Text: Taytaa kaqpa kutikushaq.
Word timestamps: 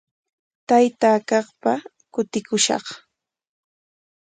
Taytaa 0.67 1.17
kaqpa 1.29 1.71
kutikushaq. 2.13 2.85